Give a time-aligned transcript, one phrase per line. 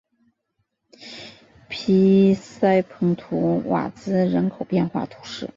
[1.69, 5.47] 皮伊塞蓬图瓦兹人口变化图示